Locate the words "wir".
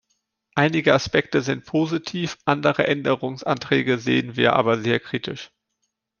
4.35-4.53